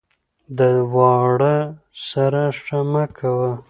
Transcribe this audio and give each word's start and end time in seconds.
ـ 0.29 0.57
د 0.57 0.59
واړه 0.93 1.57
سره 2.07 2.43
ښه 2.63 2.79
مه 2.91 3.05
کوه، 3.17 3.51